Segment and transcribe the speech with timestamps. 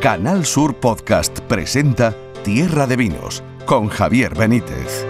[0.00, 5.06] Canal Sur Podcast presenta Tierra de Vinos con Javier Benítez.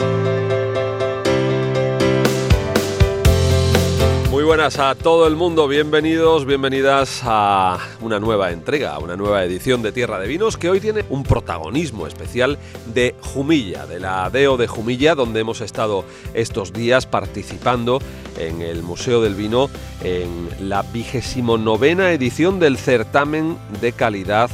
[4.33, 9.45] Muy buenas a todo el mundo, bienvenidos, bienvenidas a una nueva entrega, a una nueva
[9.45, 12.59] edición de Tierra de Vinos que hoy tiene un protagonismo especial
[12.93, 18.01] de Jumilla, de la DEO de Jumilla, donde hemos estado estos días participando
[18.37, 19.71] en el Museo del Vino
[20.03, 24.51] en la vigésimo novena edición del certamen de calidad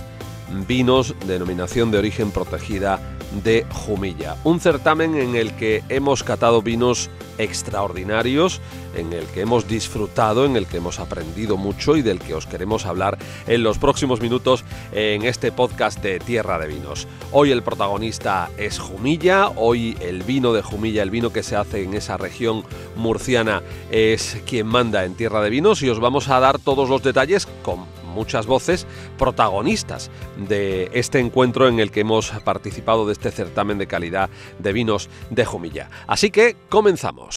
[0.67, 3.01] vinos denominación de origen protegida
[3.45, 4.37] de Jumilla.
[4.45, 8.61] Un certamen en el que hemos catado vinos extraordinarios,
[8.95, 12.47] en el que hemos disfrutado, en el que hemos aprendido mucho y del que os
[12.47, 17.07] queremos hablar en los próximos minutos en este podcast de Tierra de Vinos.
[17.33, 21.83] Hoy el protagonista es Jumilla, hoy el vino de Jumilla, el vino que se hace
[21.83, 26.41] en esa región murciana, es quien manda en Tierra de Vinos y os vamos a
[26.41, 27.85] dar todos los detalles con
[28.17, 28.87] muchas voces
[29.19, 30.11] protagonistas
[30.49, 35.09] de este encuentro en el que hemos participado de este certamen de calidad de vinos
[35.31, 35.91] de Jumilla.
[36.09, 37.37] Así que comenzamos.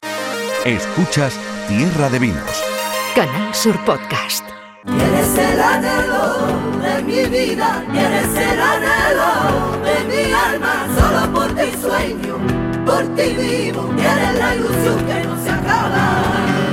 [0.65, 2.63] Escuchas Tierra de Vinos.
[3.13, 4.45] Canal Sur Podcast.
[4.85, 11.71] Eres el anhelo de mi vida, eres el anhelo de mi alma, solo por ti
[11.81, 12.37] sueño,
[12.85, 16.68] por ti vivo, eres la ilusión que no se acaba.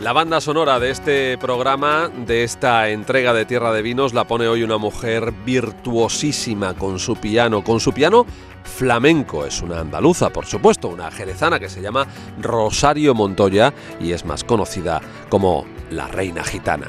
[0.00, 4.46] La banda sonora de este programa, de esta entrega de Tierra de Vinos, la pone
[4.46, 8.24] hoy una mujer virtuosísima con su piano, con su piano
[8.62, 9.44] flamenco.
[9.44, 12.06] Es una andaluza, por supuesto, una jerezana que se llama
[12.40, 16.86] Rosario Montoya y es más conocida como la Reina Gitana.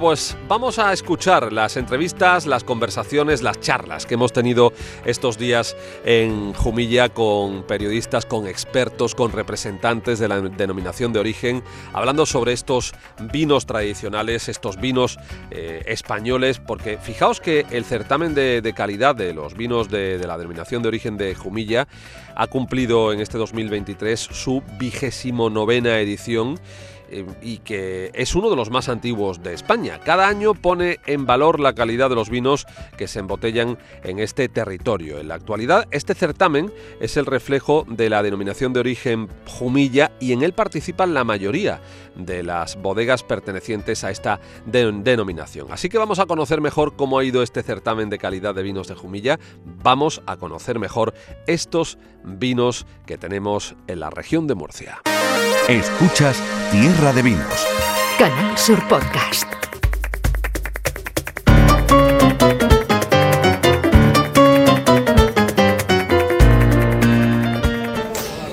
[0.00, 4.72] Pues vamos a escuchar las entrevistas, las conversaciones, las charlas que hemos tenido
[5.04, 11.62] estos días en Jumilla con periodistas, con expertos, con representantes de la denominación de origen,
[11.92, 12.94] hablando sobre estos
[13.30, 15.18] vinos tradicionales, estos vinos
[15.50, 20.38] eh, españoles, porque fijaos que el certamen de, calidad de los vinos de, de la
[20.38, 21.86] denominación de origen de Jumilla
[22.36, 26.58] ha cumplido en este 2023 su vigésimo novena edición
[27.42, 30.00] y que es uno de los más antiguos de España.
[30.04, 32.66] Cada año pone en valor la calidad de los vinos
[32.96, 35.18] que se embotellan en este territorio.
[35.18, 40.32] En la actualidad, este certamen es el reflejo de la denominación de origen Jumilla y
[40.32, 41.80] en él participan la mayoría
[42.16, 45.68] de las bodegas pertenecientes a esta de- denominación.
[45.70, 48.88] Así que vamos a conocer mejor cómo ha ido este certamen de calidad de vinos
[48.88, 49.38] de Jumilla.
[49.82, 51.14] Vamos a conocer mejor
[51.46, 55.00] estos vinos que tenemos en la región de Murcia.
[55.68, 57.66] Escuchas Tierra de Vinos.
[58.18, 59.46] Canal Sur Podcast.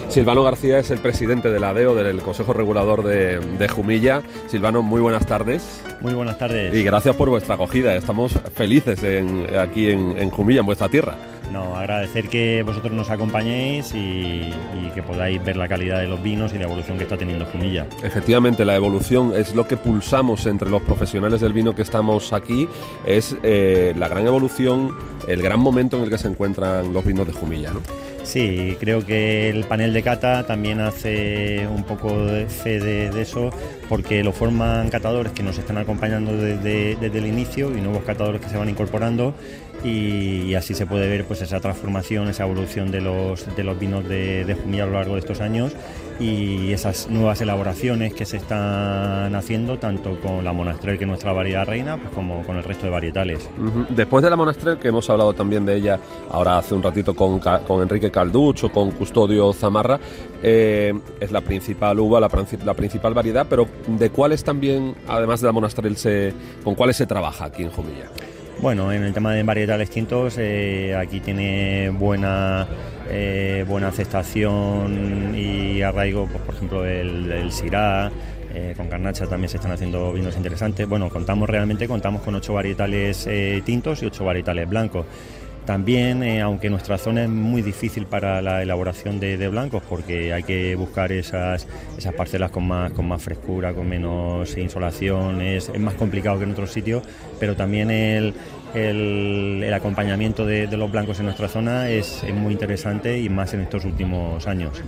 [0.10, 4.24] Silvano García es el presidente de la DEO, del Consejo Regulador de, de Jumilla.
[4.48, 6.74] Silvano, muy buenas tardes Muy buenas tardes.
[6.74, 7.96] y gracias por vuestra acogida.
[7.96, 11.16] Estamos felices en- aquí en, en Jumilla, en vuestra tierra.
[11.52, 14.52] No, agradecer que vosotros nos acompañéis y,
[14.94, 17.86] que podáis ver la calidad de los vinos y la evolución que está teniendo Jumilla.
[18.02, 22.68] Efectivamente, la evolución es lo que pulsamos entre los profesionales del vino que estamos aquí,
[23.06, 24.96] es eh, la gran evolución,
[25.28, 27.74] el gran momento en el que se encuentran los vinos de Jumilla.
[28.28, 33.52] Sí, creo que el panel de cata también hace un poco de fe de, eso,
[33.88, 38.42] porque lo forman catadores que nos están acompañando desde, desde el inicio y nuevos catadores
[38.42, 39.34] que se van incorporando
[39.82, 43.80] y, y así se puede ver pues esa transformación, esa evolución de los, de los
[43.80, 45.72] vinos de, de Jumilla a lo largo de estos años
[46.20, 51.32] y esas nuevas elaboraciones que se están haciendo tanto con la Monastrell que es nuestra
[51.32, 53.50] variedad reina pues como con el resto de varietales.
[53.90, 56.00] Después de la Monastrell, que hemos hablado también de ella
[56.30, 60.00] ahora hace un ratito con, con Enrique Calducho, con Custodio Zamarra,
[60.42, 65.54] eh, es la principal uva, la principal variedad, pero ¿de cuáles también, además de la
[65.54, 68.10] Monastrell, se, con cuáles se trabaja aquí en Jumilla?
[68.60, 72.68] Bueno, en el tema de varietales tintos, eh, aquí tiene buena
[73.10, 78.12] eh, buena aceptación y arraigo, pues, por ejemplo, el, el Syrah,
[78.54, 80.88] eh, con Carnacha también se están haciendo vinos interesantes.
[80.88, 85.06] Bueno, contamos realmente, contamos con ocho varietales eh, tintos y ocho varietales blancos.
[85.66, 90.76] También, aunque nuestra zona es muy difícil para la elaboración de, blancos, porque hay que
[90.76, 91.68] buscar esas,
[91.98, 96.52] esas parcelas con más, con más frescura, con menos insolación, es más complicado que en
[96.52, 97.04] otros sitios,
[97.38, 98.34] pero también el,
[98.74, 103.30] el, el acompañamiento de, de los blancos en nuestra zona es, es muy interesante y
[103.30, 104.82] más en estos últimos años.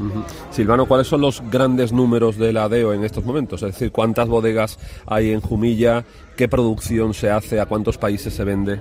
[0.52, 3.64] Silvano, ¿cuáles son los grandes números de la DEO en estos momentos?
[3.64, 6.04] Es decir, ¿cuántas bodegas hay en Jumilla?
[6.36, 7.60] ¿Qué producción se hace?
[7.60, 8.80] ¿A cuántos países se vende?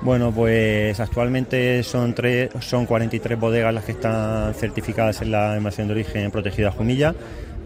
[0.00, 5.88] Bueno, pues actualmente son, tres, son 43 bodegas las que están certificadas en la denominación
[5.88, 7.14] de origen protegida Jumilla.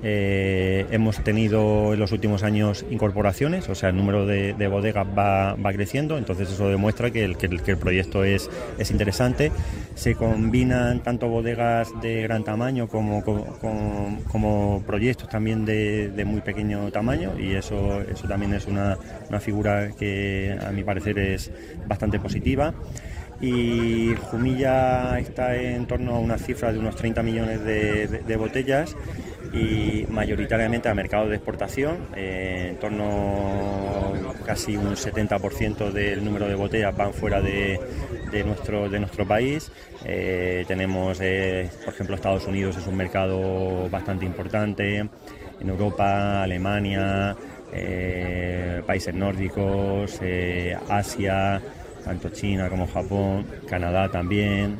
[0.04, 5.06] Eh, hemos tenido en los últimos años incorporaciones, o sea, el número de, de bodegas
[5.06, 9.52] va, creciendo, entonces eso demuestra que el, proyecto es, es, interesante.
[9.94, 13.22] Se combinan tanto bodegas de gran tamaño como,
[14.84, 18.98] proyectos también de, muy pequeño tamaño y eso, eso también es una,
[19.40, 21.50] figura que a mi parecer es
[21.86, 22.74] bastante positiva
[23.40, 28.96] y Jumilla está en torno a una cifra de unos 30 millones de botellas
[29.52, 34.12] y mayoritariamente a mercado de exportación, eh, en torno
[34.46, 37.78] casi un 70% del número de botellas van fuera de,
[38.30, 39.70] de nuestro, de nuestro país.
[40.04, 47.36] Eh, tenemos, eh, por ejemplo, Estados Unidos es un mercado bastante importante, en Europa, Alemania,
[48.86, 50.20] países nórdicos,
[50.88, 51.62] Asia
[52.04, 54.76] tanto China como Japón, Canadá también.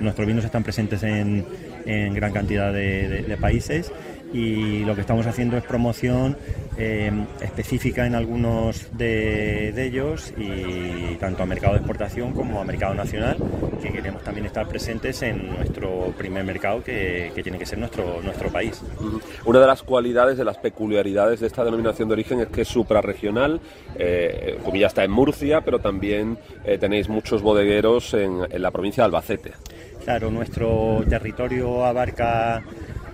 [0.00, 1.44] Nuestros vinos están presentes en,
[1.86, 3.90] en gran cantidad de, países
[4.32, 6.36] y lo que estamos haciendo es promoción
[6.78, 12.94] eh, específica en algunos de, ellos y tanto a mercado de exportación como a mercado
[12.94, 13.36] nacional
[13.82, 18.50] que queremos también estar presentes en nuestro primer mercado que, tiene que ser nuestro, nuestro
[18.50, 18.80] país.
[19.44, 22.68] Una de las cualidades, de las peculiaridades de esta denominación de origen es que es
[22.68, 23.60] suprarregional,
[23.96, 29.52] eh, está en Murcia, pero también eh, tenéis muchos bodegueros en la provincia de Albacete.
[30.04, 32.62] Claro, nuestro territorio abarca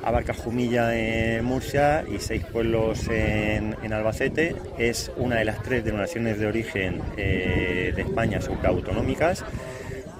[0.02, 4.56] abarca Jumilla en Murcia y seis pueblos en, en, Albacete.
[4.78, 9.44] Es una de las tres denominaciones de origen eh, de España supraautonómicas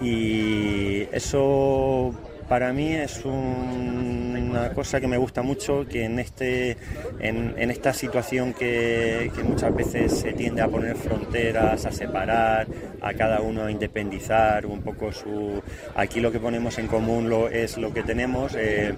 [0.00, 2.12] y eso
[2.48, 6.76] para mí es un, una cosa que me gusta mucho, que en, este,
[7.20, 12.66] en, esta situación que, muchas veces se tiende a poner fronteras, a separar,
[13.00, 15.62] a cada uno a independizar un poco su...
[15.94, 18.94] Aquí lo que ponemos en común lo, es lo que tenemos, eh,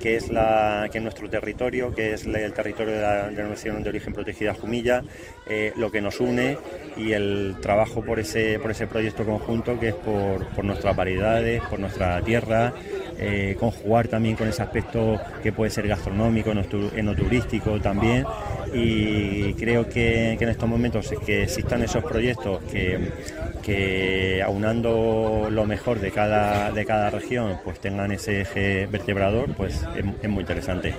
[0.00, 4.12] que es la, que nuestro territorio, que es el territorio de la denominación de origen
[4.12, 5.02] protegida Jumilla,
[5.48, 6.58] eh, lo que nos une
[6.96, 11.62] y el trabajo por ese, por ese proyecto conjunto que es por, por nuestras variedades,
[11.62, 12.72] por nuestra tierra,
[13.18, 18.24] eh, conjugar también con ese aspecto que puede ser gastronómico, enoturístico también.
[18.72, 22.98] Y creo que, en estos momentos es que existan esos proyectos que,
[23.62, 29.74] que aunando lo mejor de cada, de cada región, pues tengan ese eje vertebrador, pues
[29.96, 30.92] es, es, muy interesante.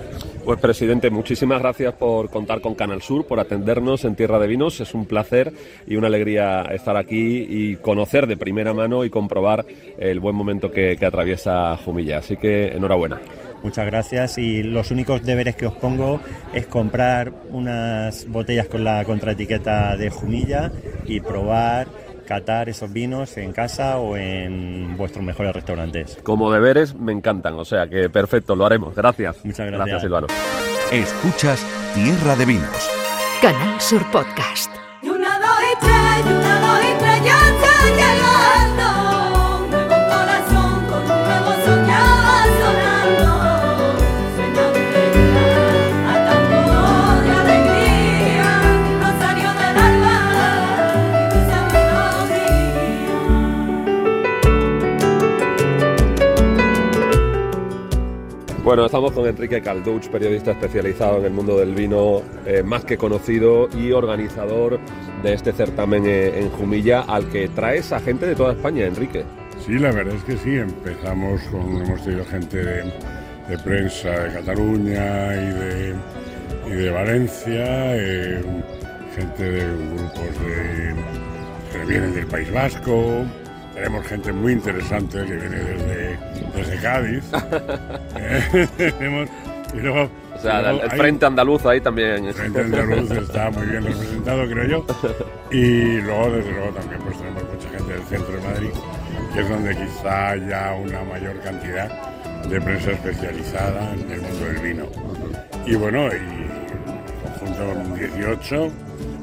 [0.44, 4.80] Pues presidente, muchísimas gracias por contar con Canal Sur, por atendernos en Tierra de Vinos.
[4.80, 5.52] Es un placer
[5.86, 9.66] y una alegría estar aquí y conocer de primera mano y comprobar
[9.98, 12.18] el buen momento que, que atraviesa Jumilla.
[12.18, 13.18] Así que enhorabuena.
[13.62, 16.20] Muchas gracias y los únicos deberes que os pongo
[16.52, 20.70] es comprar unas botellas con la contraetiqueta de Jumilla
[21.06, 21.88] y probar
[22.26, 26.18] catar esos vinos en casa o en vuestros mejores restaurantes.
[26.22, 28.94] Como deberes me encantan, o sea que perfecto, lo haremos.
[28.94, 29.44] Gracias.
[29.44, 29.78] Muchas gracias.
[29.78, 30.26] Gracias, Silvano.
[30.92, 32.90] Escuchas Tierra de Vinos.
[33.40, 34.70] Canal Sur Podcast.
[35.02, 38.45] Y una, dos y tres, y una, dos y tres, ya está llegando.
[58.66, 62.98] Bueno, estamos con Enrique Calduch, periodista especializado en el mundo del vino, eh, más que
[62.98, 64.80] conocido y organizador
[65.22, 69.22] de este certamen eh, en Jumilla, al que traes a gente de toda España, Enrique.
[69.64, 75.36] Sí, la verdad es que sí, empezamos con, hemos tenido gente de, prensa de Cataluña
[76.66, 78.42] y de, Valencia, eh,
[79.14, 80.28] gente de grupos
[81.72, 83.24] que vienen del País Vasco,
[83.76, 85.95] tenemos gente muy interesante que viene desde,
[86.78, 87.24] Cádiz.
[88.76, 89.28] Tenemos,
[89.74, 92.26] y luego, o sea, luego el, Frente Andaluz ahí también.
[92.26, 94.86] El Frente Andaluz está muy bien representado, creo yo.
[95.50, 98.70] Y luego, desde luego, también pues tenemos mucha gente del centro de Madrid,
[99.34, 101.90] que es donde quizá haya una mayor cantidad
[102.48, 104.86] de prensa especializada en el mundo del vino.
[105.66, 106.46] Y bueno, y
[107.40, 108.70] conjunto 18,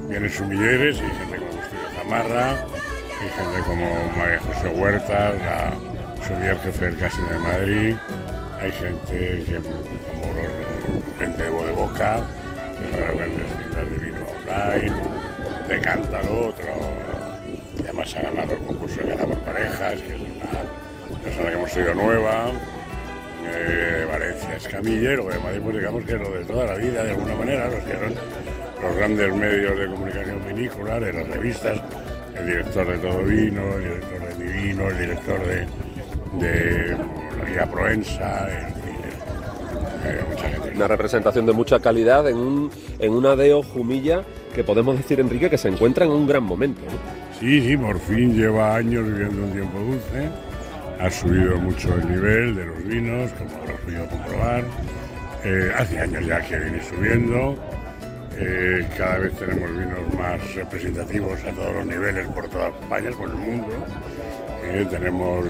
[0.09, 3.85] vienen sumilleres y gente como Estudio Zamarra, Hay gente como
[4.17, 5.92] María José Huerta, la
[6.23, 7.95] subía jefe del Casino de Madrid.
[8.61, 12.21] Hay gente que, como los, gente de Bo de Boca,
[12.77, 14.93] que grandes tiendas de vino online,
[15.67, 16.65] de Cántaro, otro,
[17.75, 21.55] que además ha ganado el concurso de Gana por Parejas, que es una persona que
[21.55, 22.51] hemos sido nueva.
[23.45, 27.11] Eh, Valencia Escamillero, de Madrid, pues digamos que es lo de toda la vida, de
[27.11, 27.93] alguna manera, los que
[28.81, 31.81] los grandes medios de comunicación vinícola, de las revistas,
[32.37, 35.67] el director de Todo Vino, el director de Divino, el director de,
[36.39, 36.97] de
[37.37, 38.95] la Guía Proensa, en fin,
[40.05, 40.71] eh, mucha gente.
[40.75, 44.23] Una representación de mucha calidad en, un, en una deo Jumilla
[44.53, 46.81] que podemos decir, Enrique, que se encuentra en un gran momento.
[46.85, 47.39] ¿no?
[47.39, 50.29] Sí, sí, por fin lleva años viviendo un tiempo dulce.
[50.99, 54.63] Ha subido mucho el nivel de los vinos, como habrás podido comprobar.
[55.43, 57.55] Eh, hace años ya que viene subiendo.
[58.37, 63.29] Eh, cada vez tenemos vinos más representativos a todos los niveles por toda España, por
[63.29, 63.67] el mundo.
[64.63, 65.45] Eh, tenemos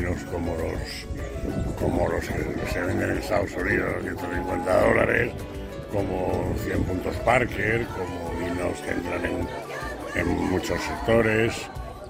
[0.00, 5.32] vinos como los, como los que se venden en Estados Unidos, 150 dólares,
[5.92, 11.54] como 100 puntos Parker, como vinos que entran en, en muchos sectores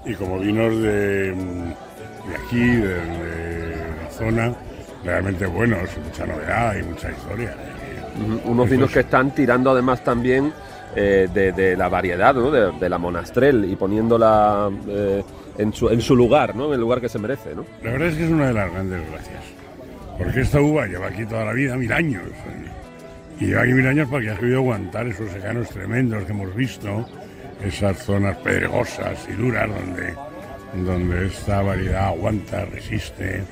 [0.05, 4.53] y como vinos de, de aquí, de, de la zona,
[5.03, 7.55] realmente buenos, mucha novedad y mucha historia.
[8.45, 10.53] Unos vinos que están tirando además también
[10.95, 12.51] eh, de, de la variedad, ¿no?
[12.51, 15.23] de, de la monastrel y poniéndola eh,
[15.57, 16.67] en, su, en su lugar, ¿no?
[16.67, 17.55] en el lugar que se merece.
[17.55, 17.65] ¿no?
[17.83, 19.43] La verdad es que es una de las grandes gracias.
[20.17, 22.23] Porque esta uva lleva aquí toda la vida, mil años.
[23.39, 27.07] Y lleva aquí mil años porque ha sabido aguantar esos secanos tremendos que hemos visto,
[27.63, 30.13] esas zonas pedregosas y duras donde,
[30.85, 33.43] donde esta variedad aguanta, resiste,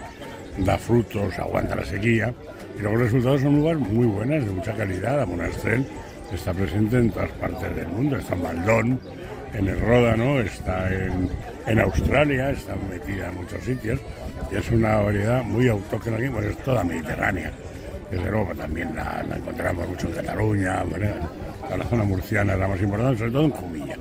[0.59, 2.33] da frutos, aguanta la sequía.
[2.77, 5.17] Y luego los resultados son uvas muy buenas, de mucha calidad.
[5.17, 5.85] La Monastrell
[6.31, 8.17] está presente en todas partes del mundo.
[8.17, 8.99] Está en Baldón,
[9.53, 11.29] en el Ródano, está en,
[11.69, 13.99] en Australia, está metida en muchos sitios.
[14.51, 17.51] Y es una variedad muy autóctona aquí, pues es toda mediterránea.
[18.11, 21.05] Desde luego también la, la encontramos mucho en Cataluña, bueno,
[21.71, 23.95] en la zona murciana es la más importante, sobre todo en Jumilla.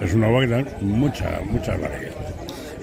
[0.00, 2.14] Es una uva que tiene muchas variedades.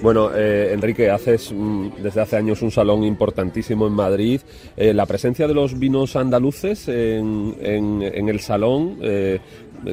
[0.00, 4.40] Bueno, eh, Enrique, haces mm, desde hace años un salón importantísimo en Madrid.
[4.76, 9.38] Eh, la presencia de los vinos andaluces en, en- en el salón eh,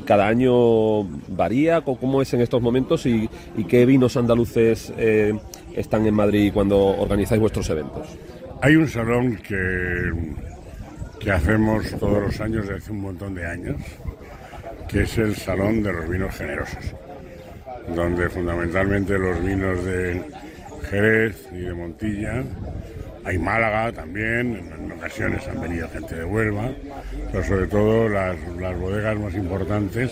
[0.05, 1.81] cada año varía.
[1.81, 5.33] ¿Cómo es en estos momentos y, y qué vinos andaluces eh,
[5.73, 8.07] están en Madrid cuando organizáis vuestros eventos?
[8.61, 10.11] Hay un salón que,
[11.19, 13.77] que hacemos todos los años desde hace un montón de años,
[14.87, 16.95] que es el Salón de los Vinos Generosos,
[17.95, 20.21] donde fundamentalmente los vinos de
[20.89, 22.43] Jerez y de Montilla,
[23.29, 26.71] hay Málaga también, en, ocasiones han venido gente de Huelva,
[27.31, 30.11] pero sobre todo las, las bodegas más importantes,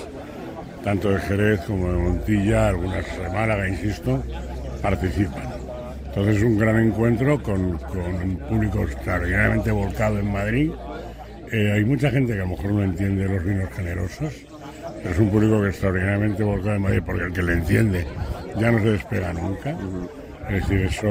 [0.84, 4.24] tanto de Jerez como de Montilla, algunas de Málaga, insisto,
[4.82, 5.44] participan.
[6.06, 10.72] Entonces es un gran encuentro con, con un público extraordinariamente volcado en Madrid.
[11.52, 14.34] Eh, hay mucha gente que a lo mejor no entiende los vinos generosos,
[15.02, 18.06] pero es un público que extraordinariamente volcado en Madrid porque el que le entiende
[18.60, 19.76] ya no se despega nunca.
[20.50, 21.08] Es decir, eso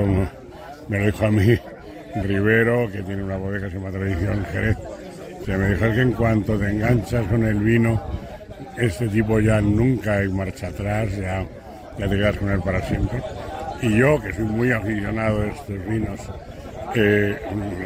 [0.89, 1.59] me lo dijo a mí
[2.23, 4.77] Rivero, que tiene una bodega se llama Tradición Jerez.
[5.45, 8.03] Se me dijo "Es que en cuanto te enganchas con el vino,
[8.77, 11.47] este tipo ya nunca hay marcha atrás, ya,
[11.97, 13.23] te quedas con él para siempre.
[13.83, 16.21] Y yo, que soy muy aficionado a estos vinos,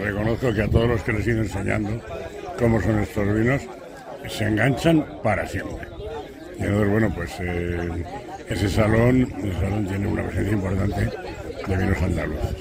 [0.04, 2.00] reconozco que a todos los que les ido enseñando
[2.58, 3.62] cómo son estos vinos,
[4.28, 5.88] se enganchan para siempre.
[6.58, 8.04] Y entonces, bueno, pues eh,
[8.48, 11.08] ese salón, el salón tiene una presencia importante
[11.70, 12.56] de vinos andaluces.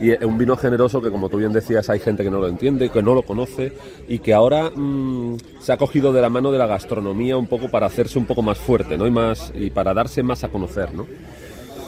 [0.00, 2.48] Y es un vino generoso que, como tú bien decías, hay gente que no lo
[2.48, 3.72] entiende, que no lo conoce
[4.08, 7.70] y que ahora mm, se ha cogido de la mano de la gastronomía un poco
[7.70, 9.06] para hacerse un poco más fuerte, ¿no?
[9.06, 11.06] Y más y para darse más a conocer, ¿no?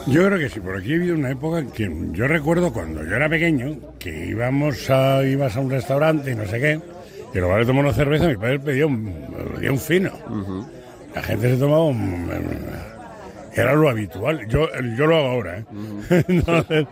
[0.07, 3.03] Yo creo que sí, por aquí he habido una época en que yo recuerdo cuando
[3.03, 6.79] yo era pequeño, que íbamos a, ibas a un restaurante y no sé qué,
[7.33, 9.11] y en lugar de tomar una cerveza, mi padre pedía un,
[9.55, 10.11] pedía un fino.
[11.15, 12.29] La gente se tomaba un...
[13.55, 14.47] Era lo habitual.
[14.47, 15.65] Yo, yo lo hago ahora, ¿eh?
[16.27, 16.85] Entonces,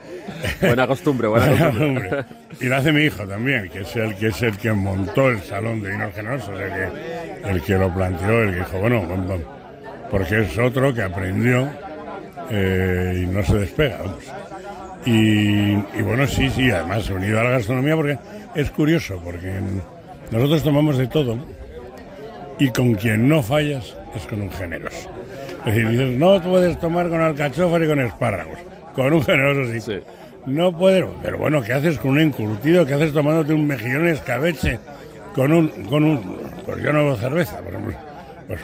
[0.61, 2.25] Buena costumbre, buena costumbre.
[2.61, 5.41] Y lo hace mi hijo también, que es el que es el que montó el
[5.41, 9.41] salón de vinos generosos, el que, el que lo planteó, el que dijo, bueno, vamos,
[10.09, 11.69] porque es otro que aprendió
[12.49, 13.97] eh, y no se despega.
[13.97, 14.23] vamos.
[15.05, 18.17] Y, y bueno, sí, sí, además unido a la gastronomía porque
[18.55, 19.51] es curioso, porque
[20.31, 21.37] nosotros tomamos de todo
[22.57, 25.09] y con quien no fallas es con un generoso.
[25.65, 28.59] Es decir, dices, no puedes tomar con alcachofas y con espárragos,
[28.95, 29.81] con un generoso sí.
[29.81, 29.99] Sí.
[30.45, 32.85] No puedes, pero bueno, ¿qué haces con un encurtido?
[32.85, 34.77] ¿Qué haces tomándote un mejillón escabeche
[35.33, 37.95] con un, con un, pues yo no bebo cerveza, pero pues,
[38.47, 38.59] pues,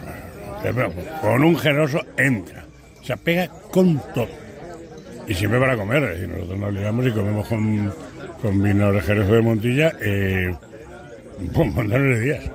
[0.62, 0.92] pero
[1.22, 2.66] con un generoso entra.
[3.02, 4.28] sea, pega con todo.
[5.28, 7.94] Y siempre para comer, es decir, nosotros nos ligamos y comemos con,
[8.42, 10.56] con vino de Jerez o de Montilla eh,
[11.54, 12.52] montón de días,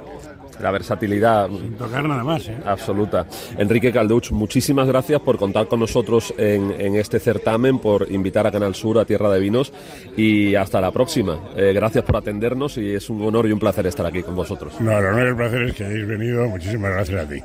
[0.60, 2.48] La versatilidad sin tocar nada más.
[2.48, 2.56] ¿eh?
[2.64, 3.26] absoluta.
[3.58, 8.52] Enrique Calduch, muchísimas gracias por contar con nosotros en, en este certamen, por invitar a
[8.52, 9.72] Canal Sur, a Tierra de Vinos
[10.16, 11.38] y hasta la próxima.
[11.56, 14.74] Eh, gracias por atendernos y es un honor y un placer estar aquí con vosotros.
[14.80, 16.46] No, el honor y el placer es que hayáis venido.
[16.48, 17.42] Muchísimas gracias a ti.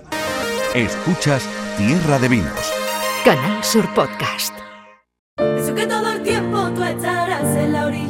[0.75, 1.47] Escuchas
[1.77, 2.73] Tierra de Vinos.
[3.25, 4.53] Canal Sur Podcast.
[5.57, 8.08] Eso que todo el tiempo tú estarás en la orilla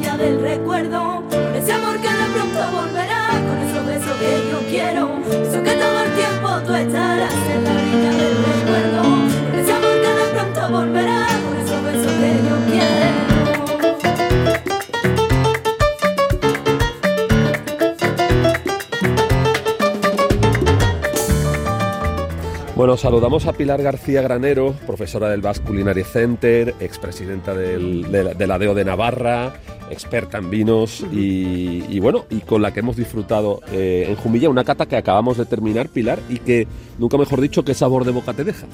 [22.80, 28.32] Bueno, saludamos a Pilar García Granero, profesora del Basque Culinary Center, expresidenta del, de, la,
[28.32, 29.52] de la DEO de Navarra,
[29.90, 34.48] experta en vinos y, y bueno, y con la que hemos disfrutado eh, en Jumilla
[34.48, 36.66] una cata que acabamos de terminar, Pilar, y que
[36.98, 38.66] nunca mejor dicho, ¿qué sabor de boca te deja?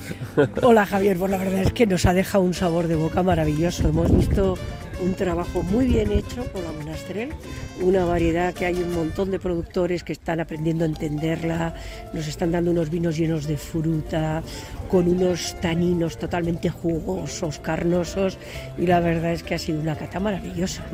[0.62, 3.88] Hola Javier, pues la verdad es que nos ha dejado un sabor de boca maravilloso.
[3.88, 4.56] Hemos visto
[5.02, 7.30] un trabajo muy bien hecho por la Monastrell,
[7.82, 11.74] una variedad que hay un montón de productores que están aprendiendo a entenderla,
[12.12, 14.42] nos están dando unos vinos llenos de fruta,
[14.88, 18.38] con unos taninos totalmente jugosos, carnosos
[18.78, 20.84] y la verdad es que ha sido una cata maravillosa.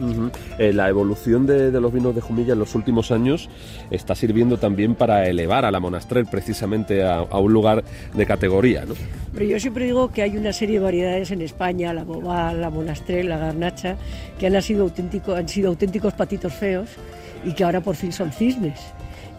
[0.59, 3.49] Eh, la evolución de, de los vinos de Jumilla en los últimos años
[3.91, 8.85] está sirviendo también para elevar a la Monastrell precisamente a, a un lugar de categoría,
[8.85, 8.95] ¿no?
[9.33, 12.69] Pero yo siempre digo que hay una serie de variedades en España, la Bobal, la
[12.69, 13.92] Monastrell, la Garnacha,
[14.39, 16.89] que han sido, auténticos patitos feos
[17.45, 18.81] y que ahora por fin son cisnes.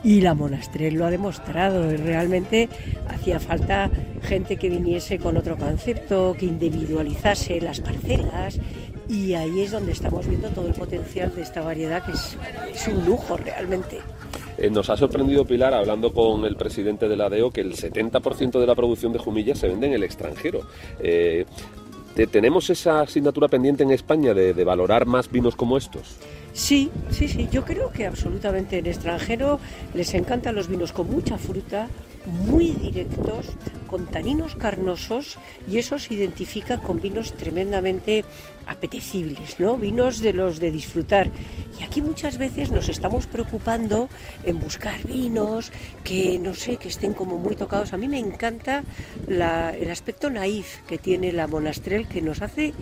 [0.04, 1.90] Y la Monastrell lo ha demostrado.
[1.96, 2.68] Realmente
[3.08, 3.90] hacía falta
[4.22, 8.60] gente que viniese con otro concepto, que individualizase las parcelas.
[9.08, 13.06] Y ahí es donde estamos viendo todo el potencial de esta variedad, que es, un
[13.06, 14.00] lujo realmente.
[14.58, 18.60] Eh, nos ha sorprendido Pilar, hablando con el presidente de la DEO, que el 70%
[18.60, 20.62] de la producción de Jumilla se vende en el extranjero.
[21.00, 21.46] Eh,
[22.14, 26.18] ¿Tenemos esa asignatura pendiente en España de, valorar más vinos como estos?
[26.54, 27.48] Sí, sí, sí.
[27.52, 29.60] Yo creo que absolutamente en extranjero
[29.96, 31.88] les encantan los vinos con mucha fruta,
[32.26, 33.48] muy directos,
[33.88, 35.38] con taninos carnosos
[35.70, 38.26] y eso se identifica con vinos tremendamente
[38.66, 39.78] apetecibles, ¿no?
[39.78, 41.30] Vinos de los de disfrutar.
[41.80, 44.10] Y aquí muchas veces nos estamos preocupando
[44.46, 45.72] en buscar vinos
[46.04, 47.94] que, no sé, que estén como muy tocados.
[47.94, 48.84] A mí me encanta
[49.28, 52.74] el aspecto naif que tiene la Monastrell que nos hace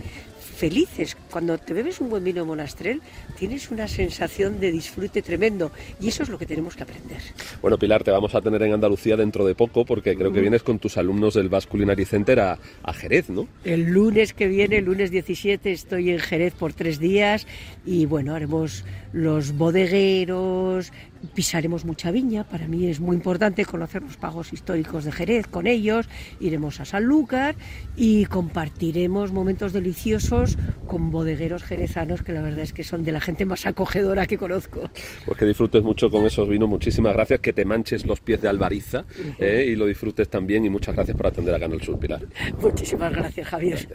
[0.52, 1.16] felices.
[1.30, 3.00] Cuando te bebes un buen vino Monastrell,
[3.38, 7.18] tienes una sensación de disfrute tremendo y eso es lo que tenemos que aprender.
[7.60, 10.62] Bueno, Pilar, te vamos a tener en Andalucía dentro de poco, porque creo que vienes
[10.62, 13.48] con tus alumnos del Basque Culinary Center a, a Jerez, ¿no?
[13.64, 17.46] El lunes que viene, el lunes 17, estoy en Jerez por tres días
[17.84, 20.92] y bueno, haremos los bodegueros,
[21.34, 25.66] pisaremos mucha viña, para mí es muy importante conocer los pagos históricos de Jerez con
[25.66, 26.08] ellos,
[26.40, 27.54] iremos a Sanlúcar
[27.96, 30.41] y compartiremos momentos deliciosos
[30.86, 34.38] con bodegueros jerezanos que la verdad es que son de la gente más acogedora que
[34.38, 34.90] conozco.
[35.24, 36.68] Pues que disfrutes mucho con esos vinos.
[36.68, 39.04] Muchísimas gracias, que te manches los pies de albariza
[39.38, 39.66] ¿eh?
[39.68, 40.64] y lo disfrutes también.
[40.64, 42.22] Y muchas gracias por atender a Canal Sur, Pilar.
[42.60, 43.88] Muchísimas gracias, Javier.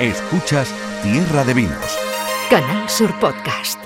[0.00, 1.98] Escuchas Tierra de Vinos.
[2.50, 3.78] Canal Sur Podcast.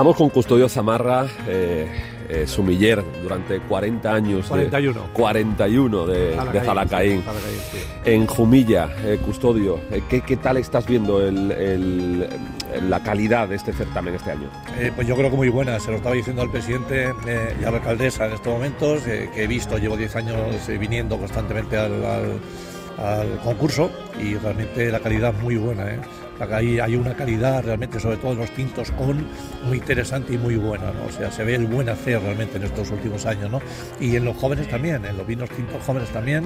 [0.00, 1.86] Estamos con Custodio Zamarra, eh,
[2.30, 4.44] eh, sumiller durante 40 años.
[4.44, 5.08] de- 41.
[5.12, 6.64] 41 de, de Zalacaín.
[6.64, 7.22] Zalacaín,
[7.70, 7.78] sí.
[8.06, 12.28] En Jumilla, eh, Custodio, eh, ¿qué, qué tal estás viendo el- el-
[12.88, 14.48] la calidad de este certamen este año?
[14.96, 17.12] Pues yo creo que muy buena, se lo estaba diciendo al presidente
[17.60, 20.38] y a la alcaldesa en estos momentos, que he visto, llevo 10 años
[20.78, 22.40] viniendo constantemente al, al-
[22.98, 25.90] al concurso y realmente la calidad muy buena.
[25.90, 25.98] ¿eh?
[26.40, 29.26] La- Hay, una calidad realmente, sobre todo en los tintos con,
[29.64, 30.86] muy interesante y muy buena.
[30.92, 31.06] ¿no?
[31.08, 33.50] O sea, se ve el buen hacer realmente en estos últimos años.
[33.50, 33.60] ¿no?
[34.00, 36.44] Y en los jóvenes también, en los vinos tintos jóvenes también.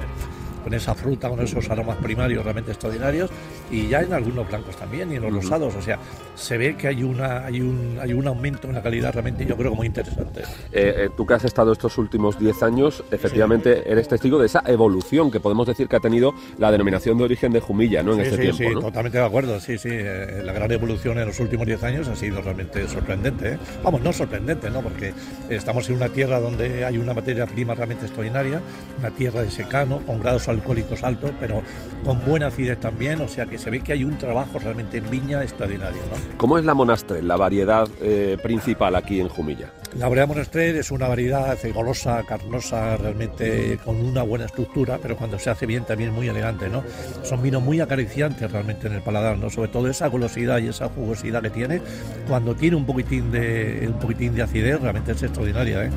[0.65, 3.29] Con esa fruta, con esos aromas primarios realmente extraordinarios,
[3.69, 5.75] y ya en algunos blancos también, y en los rosados.
[5.75, 5.99] O sea,
[6.33, 9.55] se ve que hay, una, hay, un, hay un aumento en la calidad realmente, yo
[9.55, 10.41] creo, muy interesante.
[10.71, 14.63] Eh, eh, tú que has estado estos últimos 10 años, efectivamente eres testigo de esa
[14.65, 18.13] evolución que podemos decir que ha tenido la denominación de origen de Jumilla ¿no?
[18.13, 18.57] en Sí, este sí, tiempo.
[18.57, 18.81] sí, ¿no?
[18.81, 19.59] totalmente de acuerdo.
[19.59, 19.89] Sí, sí.
[19.91, 23.53] eh, la gran evolución en los últimos 10 años ha sido realmente sorprendente.
[23.53, 23.57] ¿eh?
[23.83, 24.81] Vamos, no sorprendente, ¿no?
[24.81, 25.13] Porque
[25.49, 28.61] estamos en una tierra donde hay una materia prima realmente extraordinaria,
[28.97, 31.61] una tierra de secano, con grados alcohólicos altos, pero
[32.03, 33.21] con buena acidez también.
[33.21, 36.37] O sea que se ve que hay un trabajo realmente en viña extraordinario, ¿no?
[36.37, 39.71] ¿Cómo es la Monastrell, la variedad eh, principal aquí en Jumilla?
[39.97, 45.39] La Brea Monastrell es una variedad golosa, carnosa, realmente con una buena estructura, pero cuando
[45.39, 46.83] se hace bien también muy elegante, ¿no?
[47.23, 49.49] Son vinos muy acariciantes realmente en el paladar, ¿no?
[49.49, 51.81] Sobre todo esa golosidad y esa jugosidad que tiene,
[52.27, 55.89] cuando tiene un poquitín de, un poquitín de acidez, realmente es extraordinaria, ¿eh?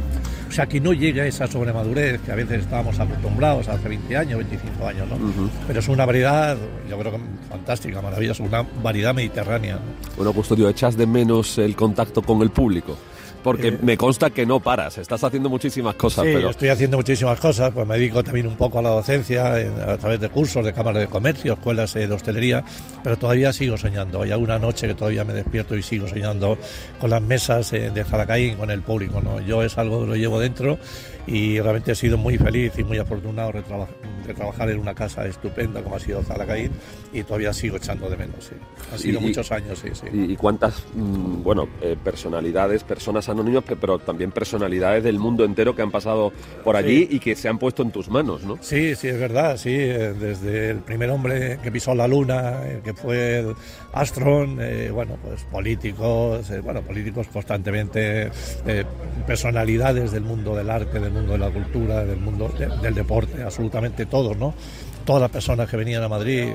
[0.49, 4.17] O sea, que no llega a esa sobremadurez que a veces estábamos acostumbrados hace 20
[4.17, 5.17] años, 25 años, ¿no?
[5.67, 6.57] Pero es una variedad,
[6.89, 7.19] yo creo que
[7.51, 9.75] fantástica, maravillosa, una variedad mediterránea.
[9.77, 9.81] ¿no?
[10.17, 12.97] Bueno, Custodio, ¿echas de menos el contacto con el público?
[13.43, 16.97] Porque Eh, me consta que no paras, estás haciendo muchísimas cosas, Sí, pero estoy haciendo
[16.97, 20.29] muchísimas cosas, pues me dedico también un poco a la docencia en- a través de
[20.29, 22.65] cursos de cámaras de comercio, escuelas eh, de hostelería,
[23.03, 24.23] pero todavía sigo soñando.
[24.23, 26.59] Hay alguna noche que todavía me despierto y sigo soñando
[27.01, 29.21] con las mesas eh, de Zalacaín, con el público.
[29.21, 29.41] ¿no?
[29.41, 30.79] Yo es algo que lo llevo dentro
[31.29, 33.89] y realmente he sido muy feliz y muy afortunado de, traba-
[34.27, 36.71] de trabajar en una casa estupenda como ha sido Zalacaín
[37.13, 38.45] y todavía sigo echando de menos.
[38.47, 38.55] Sí.
[38.93, 40.07] Han sido Y- muchos años, sí, sí.
[40.13, 45.45] ¿Y, y cuántas, mm, bueno, eh, personalidades, personas anónimas, pe- pero también personalidades del mundo
[45.45, 46.33] entero que han pasado
[46.65, 48.57] por allí y que se han puesto en tus manos, ¿no?
[48.63, 49.75] Sí, sí, es verdad, sí.
[49.75, 53.55] eh, Desde el primer hombre que pisó la luna, el que fue
[53.93, 58.31] Astron, eh, bueno, pues políticos, eh, bueno, políticos constantemente,
[58.67, 58.85] eh,
[59.27, 63.43] personalidades del mundo del arte, del mundo de la cultura, del mundo de- del deporte,
[63.43, 64.55] absolutamente todos, ¿no?
[65.07, 66.51] Todas las personas que venían a Madrid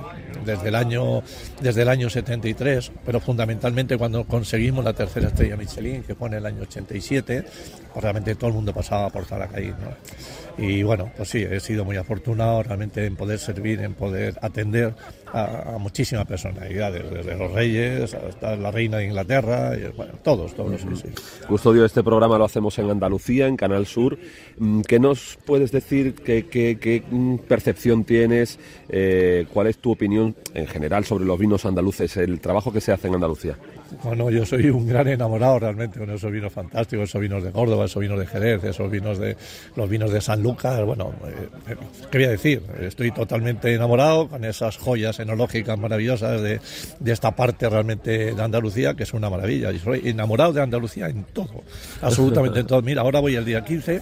[0.46, 1.24] desde el año
[1.60, 6.36] desde el año 73, pero fundamentalmente cuando conseguimos la tercera estrella Michelin, que fue en
[6.36, 7.44] el año 87,
[7.92, 10.64] pues realmente todo el mundo pasaba por Zaracaí, ¿no?
[10.64, 14.94] Y bueno, pues sí, he sido muy afortunado realmente en poder servir, en poder atender
[15.34, 19.82] a, a muchísimas personalidades, desde los reyes hasta la reina de Inglaterra, y,
[20.24, 21.10] todos, todos, sí, sí.
[21.48, 24.18] Custodio, este programa lo hacemos en Andalucía, en Canal Sur.
[24.58, 26.14] Mm, ¿Qué nos puedes decir?
[26.16, 28.60] ¿Qué, qué- qué, mm, percepción tienes?
[28.90, 32.92] Eh, ¿Cuál es tu opinión en general sobre los vinos andaluces, el trabajo que se
[32.92, 33.58] hace en Andalucía?
[34.04, 37.86] Bueno, yo soy un gran enamorado realmente con esos vinos fantásticos, esos vinos de Córdoba,
[37.86, 39.38] esos vinos de Jerez, esos vinos de
[39.76, 40.84] los vinos de San Lucas.
[40.84, 41.76] Bueno, eh,
[42.10, 42.64] ¿qué voy a decir?
[42.80, 46.60] Estoy totalmente enamorado con esas joyas enológicas maravillosas de,
[47.00, 49.72] de esta parte realmente de Andalucía, que es una maravilla.
[49.72, 51.64] Y soy enamorado de Andalucía en todo,
[52.02, 52.82] absolutamente en todo.
[52.82, 54.02] Mira, ahora voy el día 15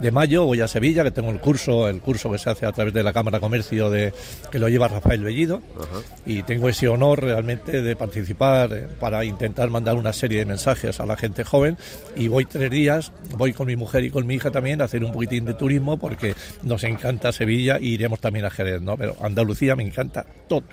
[0.00, 2.72] de mayo, voy a Sevilla, que tengo el curso, el curso que se hace a
[2.72, 4.12] través de la Cámara de Comercio de,
[4.50, 5.62] que lo lleva Rafael Bellido
[6.26, 8.88] y tengo ese honor realmente de participar eh,
[9.24, 11.76] intentar mandar una serie de mensajes a la gente joven
[12.16, 15.04] y voy tres días, voy con mi mujer y con mi hija también a hacer
[15.04, 18.96] un poquitín de turismo porque nos encanta Sevilla y iremos también a Jerez, ¿no?
[18.96, 20.64] Pero Andalucía me encanta todo.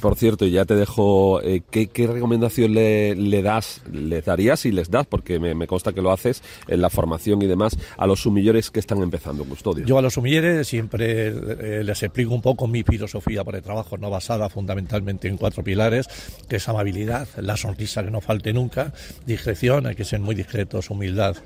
[0.00, 4.90] Por cierto, ya te dejo, eh, ¿qué, recomendación le, le das, les darías y les
[4.90, 8.20] das, porque me, me consta que lo haces en la formación y demás, a los
[8.20, 9.86] sumilleres que están empezando, Custodio?
[9.86, 13.96] Yo a los humilleres siempre eh, les explico un poco mi filosofía para el trabajo,
[13.96, 16.06] no basada fundamentalmente en cuatro pilares,
[16.48, 18.92] que es amabilidad, la sonrisa que no falte nunca,
[19.26, 21.36] discreción, hay que ser muy discretos, humildad,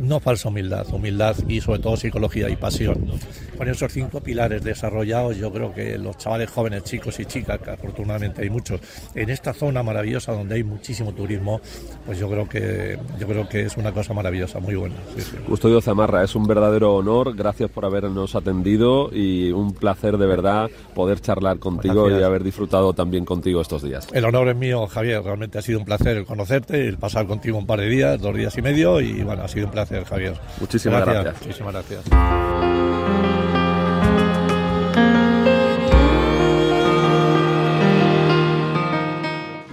[0.00, 3.12] no falsa humildad, humildad y sobre todo psicología y pasión.
[3.56, 7.70] Con esos cinco pilares desarrollados, yo creo que los chavales jóvenes, chicos y chicas, que
[7.70, 8.80] afortunadamente hay muchos,
[9.14, 11.60] en esta zona maravillosa donde hay muchísimo turismo,
[12.06, 14.96] pues yo creo que yo creo que es una cosa maravillosa, muy buena.
[15.16, 15.36] sí, sí.
[15.46, 20.70] Custodio Zamarra, es un verdadero honor, gracias por habernos atendido y un placer de verdad
[20.94, 22.20] poder charlar contigo Gracias.
[22.20, 24.08] y haber disfrutado también contigo estos días.
[24.12, 25.22] El honor es mío, Javier.
[25.22, 28.34] Realmente ha sido un placer el conocerte, el pasar contigo un par de días, dos
[28.34, 29.00] días y medio.
[29.00, 30.34] Y bueno, ha sido un placer, Javier.
[30.60, 31.42] Muchísimas gracias.
[31.42, 33.31] Muchísimas gracias.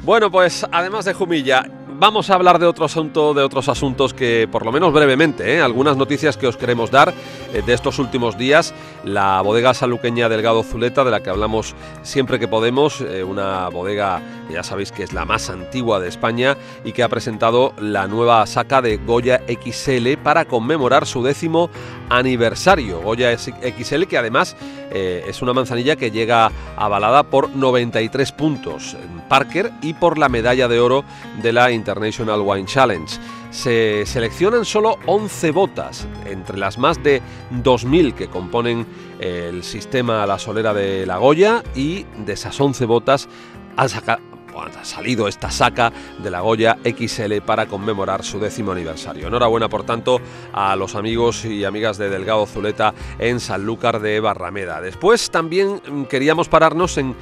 [0.10, 1.70] Bueno, pues además de Jumilla,
[2.00, 5.62] vamos a hablar de otro asunto, de otros asuntos que, por lo menos brevemente, ¿eh?
[5.62, 7.14] algunas noticias que os queremos dar
[7.54, 8.74] eh, de estos últimos días.
[9.04, 14.20] La bodega saluqueña Delgado Zuleta, de la que hablamos siempre que podemos, eh, una bodega
[14.48, 18.08] que ya sabéis que es la más antigua de España y que ha presentado la
[18.08, 21.70] nueva saca de Goya XL para conmemorar su décimo
[22.10, 23.02] aniversario.
[23.02, 24.56] Goya XL, que además
[24.92, 30.30] eh, es una manzanilla que llega avalada por 93 puntos en Parker y por la
[30.30, 31.04] medalla de oro
[31.42, 33.18] de la International Wine Challenge.
[33.52, 37.22] se seleccionan solo 11 botas entre las más de
[37.64, 38.86] 2.000 que componen
[39.20, 43.28] el sistema La Solera de La Goya y de esas 11 botas
[43.76, 44.29] han, sacado
[44.68, 45.92] ha salido esta saca
[46.22, 49.28] de la Goya XL para conmemorar su décimo aniversario.
[49.28, 50.20] Enhorabuena, por tanto,
[50.54, 54.82] a los amigos y amigas de Delgado Zuleta en Sanlúcar de Barrameda.
[54.82, 57.16] Después también queríamos pararnos en...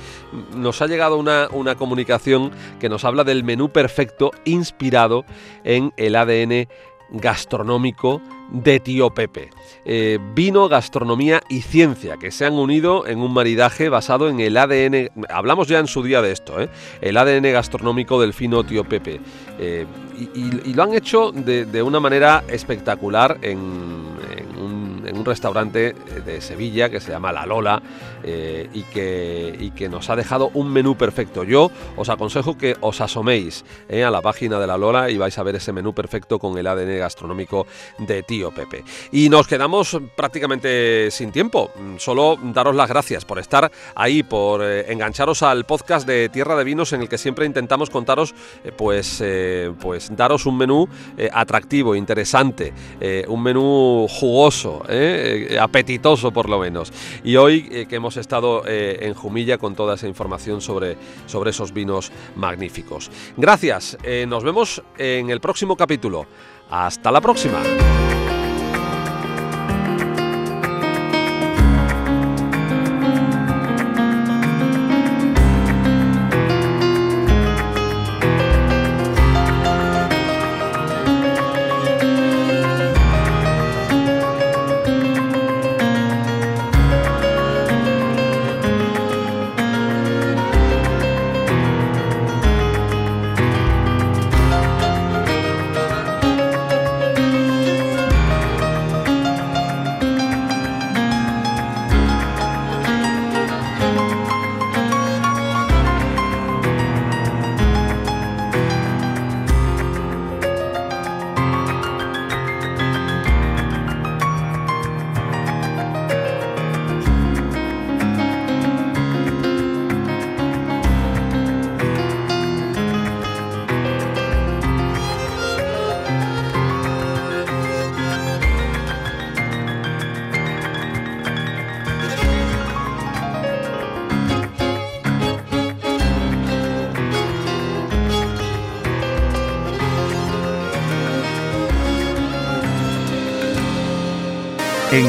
[0.55, 5.25] Nos ha llegado una, una comunicación que nos habla del menú perfecto inspirado
[5.63, 6.67] en el ADN
[7.09, 9.49] gastronómico de Tío Pepe.
[9.85, 14.57] Eh, vino, gastronomía y ciencia que se han unido en un maridaje basado en el
[14.57, 16.69] ADN, hablamos ya en su día de esto, ¿eh?
[17.01, 19.19] el ADN gastronómico del fino Tío Pepe.
[19.59, 19.85] Eh,
[20.33, 24.07] y, lo han hecho de, una manera espectacular en,
[25.13, 25.93] un, restaurante
[26.25, 27.81] de Sevilla que se llama La Lola
[28.23, 31.43] y, que, y que nos ha dejado un menú perfecto.
[31.43, 35.43] Yo os aconsejo que os asoméis a la página de La Lola y vais a
[35.43, 37.67] ver ese menú perfecto con el ADN gastronómico
[37.97, 38.83] de Tío Pepe.
[39.11, 41.71] Y nos quedamos prácticamente sin tiempo.
[41.97, 46.63] Solo daros las gracias por estar ahí, por eh, engancharos al podcast de Tierra de
[46.63, 50.87] Vinos en el que siempre intentamos contaros, eh, pues, eh, pues daros un menú
[51.31, 52.73] atractivo, interesante,
[53.27, 54.83] un menú jugoso,
[55.59, 56.91] apetitoso por lo menos.
[57.23, 62.11] Y hoy que hemos estado en Jumilla con toda esa información sobre, sobre esos vinos
[62.35, 63.09] magníficos.
[63.35, 66.25] Gracias, nos vemos en el próximo capítulo.
[66.69, 67.61] Hasta la próxima.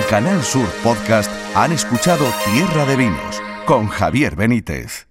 [0.09, 5.08] Canal Sur Podcast han escuchado Tierra de Vinos con Javier Benítez.